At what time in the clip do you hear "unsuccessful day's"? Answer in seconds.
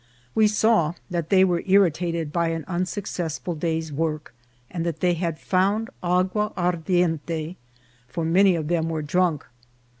2.67-3.93